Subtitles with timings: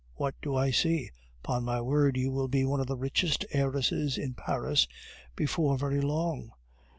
[0.15, 1.11] what do I see?
[1.43, 4.87] Upon my word, you will be one of the richest heiresses in Paris
[5.35, 6.49] before very long.